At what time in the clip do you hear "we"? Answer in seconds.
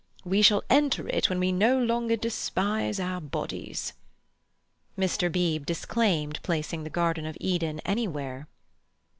0.25-0.41, 1.39-1.51